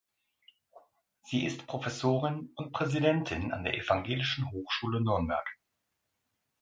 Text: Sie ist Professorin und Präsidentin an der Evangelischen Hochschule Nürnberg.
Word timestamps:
Sie 1.21 1.45
ist 1.45 1.67
Professorin 1.67 2.49
und 2.55 2.71
Präsidentin 2.71 3.51
an 3.51 3.63
der 3.63 3.75
Evangelischen 3.75 4.49
Hochschule 4.49 4.99
Nürnberg. 4.99 5.47